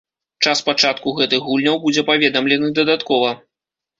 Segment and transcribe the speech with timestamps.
[0.45, 3.29] Час пачатку гэтых гульняў будзе паведамлены дадаткова.